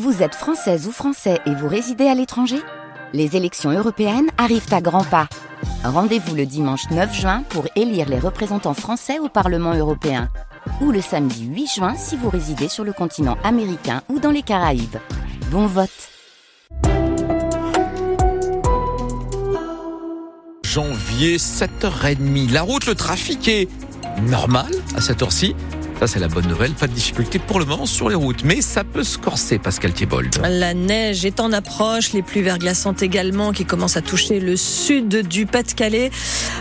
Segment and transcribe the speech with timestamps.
[0.00, 2.56] Vous êtes française ou français et vous résidez à l'étranger?
[3.12, 5.28] Les élections européennes arrivent à grands pas.
[5.84, 10.30] Rendez-vous le dimanche 9 juin pour élire les représentants français au Parlement européen.
[10.80, 14.40] Ou le samedi 8 juin si vous résidez sur le continent américain ou dans les
[14.40, 14.96] Caraïbes.
[15.50, 15.90] Bon vote
[20.64, 22.50] Janvier, 7h30.
[22.50, 23.68] La route, le trafic est
[24.22, 25.54] normal à cette heure-ci.
[26.02, 26.72] Ça, c'est la bonne nouvelle.
[26.72, 29.92] Pas de difficulté pour le moment sur les routes, mais ça peut se corser, Pascal
[29.92, 30.36] Thiebold.
[30.42, 35.28] La neige est en approche, les pluies verglaçantes également qui commencent à toucher le sud
[35.28, 36.10] du Pas-de-Calais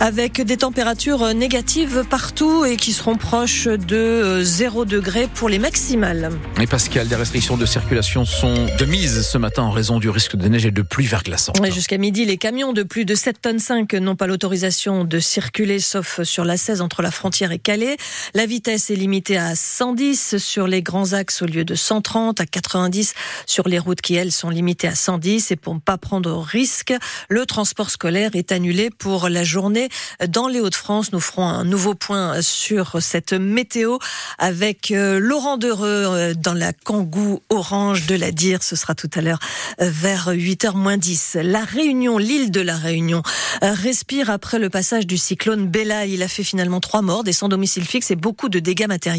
[0.00, 6.30] avec des températures négatives partout et qui seront proches de 0 degré pour les maximales.
[6.58, 10.36] Et Pascal, des restrictions de circulation sont de mise ce matin en raison du risque
[10.36, 11.62] de neige et de pluie verglaçante.
[11.70, 15.78] Jusqu'à midi, les camions de plus de 7 tonnes 5 n'ont pas l'autorisation de circuler
[15.78, 17.98] sauf sur la 16 entre la frontière et Calais.
[18.32, 22.46] La vitesse est limitée à 110 sur les grands axes au lieu de 130, à
[22.46, 23.14] 90
[23.46, 25.50] sur les routes qui, elles, sont limitées à 110.
[25.50, 26.94] Et pour ne pas prendre risque,
[27.28, 29.88] le transport scolaire est annulé pour la journée
[30.28, 31.12] dans les Hauts-de-France.
[31.12, 33.98] Nous ferons un nouveau point sur cette météo
[34.38, 38.62] avec euh, Laurent Dereux euh, dans la Kangou orange de la Dire.
[38.62, 39.40] Ce sera tout à l'heure
[39.80, 41.38] euh, vers 8h moins 10.
[41.42, 43.22] La Réunion, l'île de la Réunion,
[43.62, 46.06] respire après le passage du cyclone Bella.
[46.06, 49.15] Il a fait finalement trois morts, des sans domicile fixe et beaucoup de dégâts matériels.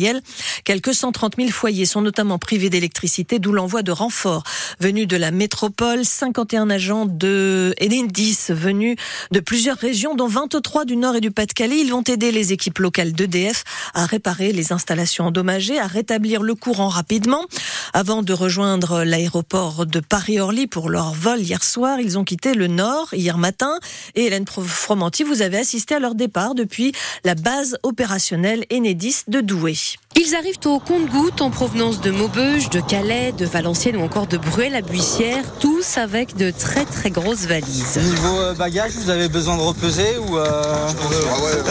[0.64, 4.44] Quelques 130 000 foyers sont notamment privés d'électricité, d'où l'envoi de renforts
[4.80, 6.06] venus de la métropole.
[6.06, 8.98] 51 agents de Enedis venus
[9.32, 11.80] de plusieurs régions, dont 23 du Nord et du Pas-de-Calais.
[11.80, 16.56] Ils vont aider les équipes locales d'EDF à réparer les installations endommagées, à rétablir le
[16.56, 17.46] courant rapidement.
[17.94, 22.68] Avant de rejoindre l'aéroport de Paris-Orly pour leur vol hier soir, ils ont quitté le
[22.68, 23.80] Nord hier matin.
[24.16, 26.92] Et Hélène Fromanti, vous avez assisté à leur départ depuis
[27.24, 29.77] la base opérationnelle Enedis de Douai.
[29.78, 30.07] Beijos.
[30.20, 34.38] Ils arrivent au compte-gouttes en provenance de Maubeuge, de Calais, de Valenciennes ou encore de
[34.38, 38.00] Bruel-la-Buissière, tous avec de très très grosses valises.
[38.02, 40.44] Niveau euh, bagage, vous avez besoin de repeser ou euh...
[40.50, 41.62] Ah ouais,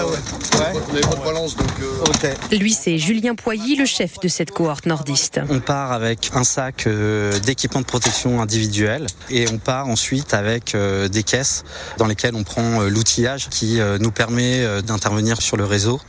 [0.60, 1.66] ouais, pas de balance donc.
[1.80, 2.56] Euh...
[2.56, 5.40] Lui, c'est Julien Poilly, le chef de cette cohorte nordiste.
[5.50, 10.76] On part avec un sac euh, d'équipement de protection individuel et on part ensuite avec
[10.76, 11.64] euh, des caisses
[11.98, 16.00] dans lesquelles on prend l'outillage qui nous permet d'intervenir sur le réseau.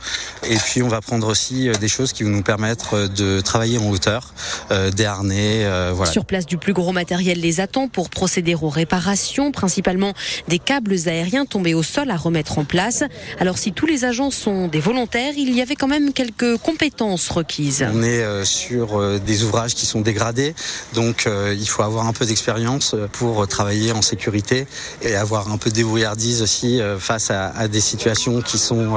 [0.44, 3.88] Et puis on va prendre aussi des choses qui vont nous permettre de travailler en
[3.88, 4.32] hauteur,
[4.70, 5.64] euh, des harnais.
[5.64, 6.12] Euh, voilà.
[6.12, 10.14] Sur place, du plus gros matériel les attend pour procéder aux réparations, principalement
[10.48, 13.02] des câbles aériens tombés au sol à remettre en place.
[13.40, 17.28] Alors si tous les agents sont des volontaires, il y avait quand même quelques compétences
[17.28, 17.86] requises.
[17.92, 20.54] On est euh, sur des ouvrages qui sont dégradés,
[20.94, 24.66] donc il faut avoir un peu d'expérience pour travailler en sécurité
[25.02, 28.96] et avoir un peu de débrouillardise aussi face à, à des situations qui sont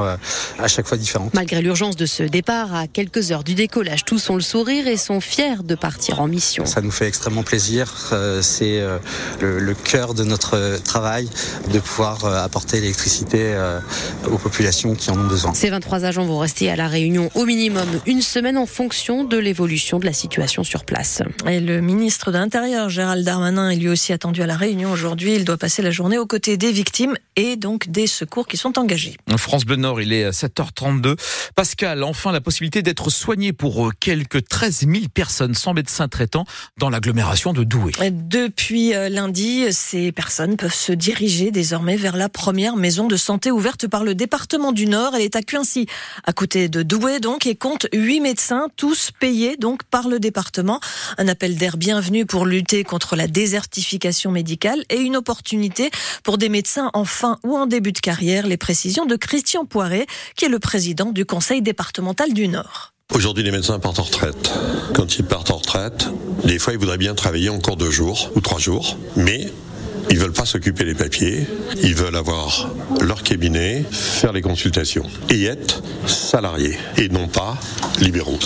[0.58, 1.34] à chaque fois différentes.
[1.34, 4.96] Malgré l'urgence de ce départ à quelques heures du décollage, tous ont le sourire et
[4.96, 6.66] sont fiers de partir en mission.
[6.66, 8.10] Ça nous fait extrêmement plaisir.
[8.12, 8.98] Euh, c'est euh,
[9.40, 11.28] le, cœur de notre travail
[11.72, 13.54] de pouvoir euh, apporter l'électricité
[14.30, 15.54] aux populations qui en ont besoin.
[15.54, 19.36] Ces 23 agents vont rester à la Réunion au minimum une semaine en fonction de
[19.36, 21.22] l'évolution de la situation sur place.
[21.48, 25.34] Et le ministre de l'Intérieur, Gérald Darmanin, est lui aussi attendu à la Réunion aujourd'hui.
[25.34, 28.78] Il doit passer la journée aux côtés des victimes et donc des secours qui sont
[28.78, 29.16] engagés.
[29.36, 31.16] France Bleu Nord, il est 7h32.
[31.54, 36.44] Pascal, enfin la possibilité d'être soigné pour quelques 13 000 personnes sans médecin traitant
[36.78, 37.92] dans l'agglomération de Douai.
[38.10, 43.50] Depuis euh, lundi, ces personnes peuvent se diriger désormais vers la première maison de santé
[43.50, 45.14] ouverte par le département du Nord.
[45.14, 45.86] Elle est à Cuincy,
[46.24, 50.80] à côté de Douai donc, et compte huit médecins, tous payés donc par le département.
[51.18, 55.90] Un appel d'air bienvenu pour lutter contre la désertification médicale et une opportunité
[56.22, 58.46] pour des médecins en fin ou en début de carrière.
[58.46, 62.91] Les précisions de Christian Poiret, qui est le président du conseil départemental du Nord.
[63.14, 64.52] Aujourd'hui, les médecins partent en retraite.
[64.94, 66.08] Quand ils partent en retraite,
[66.44, 69.52] des fois, ils voudraient bien travailler encore deux jours ou trois jours, mais
[70.10, 71.46] ils veulent pas s'occuper des papiers,
[71.82, 72.70] ils veulent avoir
[73.00, 77.58] leur cabinet, faire les consultations et être salariés et non pas
[78.00, 78.38] libéraux.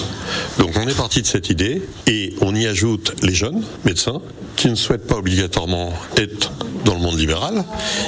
[0.59, 4.21] Donc on est parti de cette idée et on y ajoute les jeunes médecins
[4.57, 6.53] qui ne souhaitent pas obligatoirement être
[6.85, 7.65] dans le monde libéral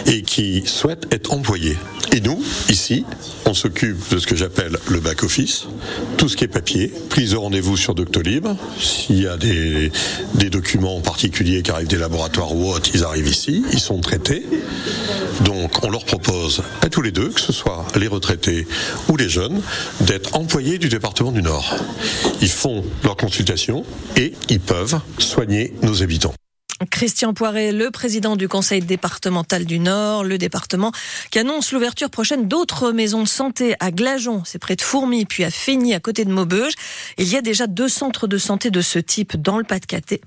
[0.07, 1.77] et qui souhaitent être employés.
[2.13, 3.05] Et nous, ici,
[3.45, 5.67] on s'occupe de ce que j'appelle le back-office,
[6.17, 8.47] tout ce qui est papier, prise de rendez-vous sur Doctolib.
[8.81, 9.93] S'il y a des,
[10.35, 14.45] des documents particuliers qui arrivent des laboratoires ou autres, ils arrivent ici, ils sont traités.
[15.45, 18.67] Donc on leur propose à tous les deux, que ce soit les retraités
[19.09, 19.61] ou les jeunes,
[20.01, 21.77] d'être employés du département du Nord.
[22.41, 23.85] Ils font leur consultation
[24.17, 26.35] et ils peuvent soigner nos habitants.
[26.87, 30.93] Christian Poiret, le président du conseil départemental du Nord, le département
[31.31, 35.43] qui annonce l'ouverture prochaine d'autres maisons de santé à Glajon, c'est près de Fourmi, puis
[35.43, 36.75] à Feigny, à côté de Maubeuge.
[37.19, 40.21] Il y a déjà deux centres de santé de ce type dans le Pas-de-Calais,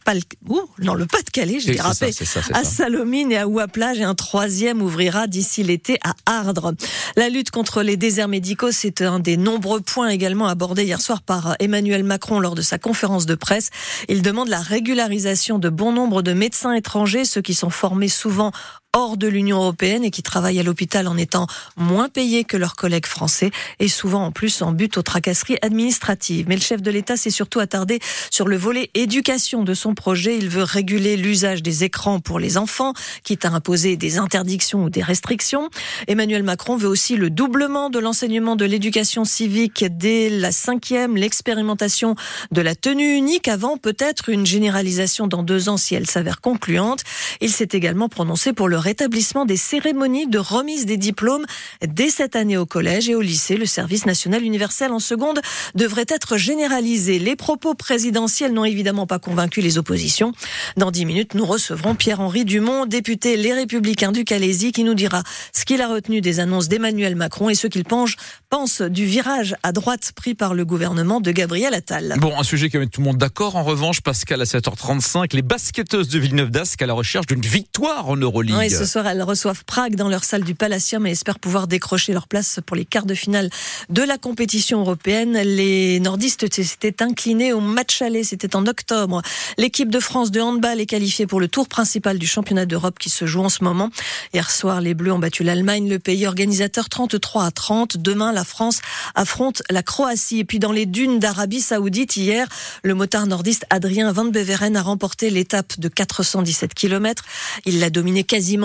[0.79, 2.11] dans le Pas-de-Calais, je dérapé,
[2.53, 6.73] à Salomine et à Ouaplage, et un troisième ouvrira d'ici l'été à Ardres.
[7.15, 11.21] La lutte contre les déserts médicaux, c'est un des nombreux points également abordés hier soir
[11.21, 13.69] par Emmanuel Macron lors de sa conférence de presse.
[14.09, 18.51] Il demande la régularisation de bon nombre de médecins étrangers, ceux qui sont formés souvent
[18.93, 21.47] hors de l'Union européenne et qui travaillent à l'hôpital en étant
[21.77, 26.45] moins payés que leurs collègues français et souvent en plus en but aux tracasseries administratives.
[26.49, 27.99] Mais le chef de l'État s'est surtout attardé
[28.29, 30.37] sur le volet éducation de son projet.
[30.37, 32.93] Il veut réguler l'usage des écrans pour les enfants,
[33.23, 35.69] quitte à imposer des interdictions ou des restrictions.
[36.07, 42.15] Emmanuel Macron veut aussi le doublement de l'enseignement de l'éducation civique dès la cinquième, l'expérimentation
[42.51, 47.03] de la tenue unique avant peut-être une généralisation dans deux ans si elle s'avère concluante.
[47.39, 51.45] Il s'est également prononcé pour le rétablissement des cérémonies de remise des diplômes
[51.87, 53.55] dès cette année au collège et au lycée.
[53.55, 55.39] Le service national universel en seconde
[55.75, 57.19] devrait être généralisé.
[57.19, 60.33] Les propos présidentiels n'ont évidemment pas convaincu les oppositions.
[60.75, 65.23] Dans dix minutes, nous recevrons Pierre-Henri Dumont, député Les Républicains du Calaisie, qui nous dira
[65.53, 68.11] ce qu'il a retenu des annonces d'Emmanuel Macron et ce qu'il pense,
[68.49, 72.15] pense du virage à droite pris par le gouvernement de Gabriel Attal.
[72.19, 73.55] Bon, un sujet qui met tout le monde d'accord.
[73.55, 78.09] En revanche, Pascal, à 7h35, les basketteuses de Villeneuve d'Ascq à la recherche d'une victoire
[78.09, 81.67] en Euroleague ce soir, elles reçoivent Prague dans leur salle du Palacium et espèrent pouvoir
[81.67, 83.49] décrocher leur place pour les quarts de finale
[83.89, 85.33] de la compétition européenne.
[85.33, 89.21] Les nordistes s'étaient inclinés au match aller, c'était en octobre.
[89.57, 93.09] L'équipe de France de handball est qualifiée pour le tour principal du championnat d'Europe qui
[93.09, 93.89] se joue en ce moment.
[94.33, 97.97] Hier soir, les Bleus ont battu l'Allemagne, le pays organisateur 33 à 30.
[97.97, 98.81] Demain, la France
[99.15, 100.39] affronte la Croatie.
[100.39, 102.47] Et puis dans les dunes d'Arabie Saoudite, hier,
[102.83, 107.23] le motard nordiste Adrien Van Beveren a remporté l'étape de 417 km.
[107.65, 108.23] Il l'a dominé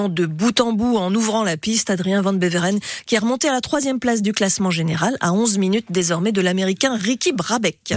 [0.08, 1.90] de bout en bout en ouvrant la piste.
[1.90, 5.58] Adrien Van Beveren qui est remonté à la troisième place du classement général à 11
[5.58, 7.94] minutes désormais de l'américain Ricky Brabeck.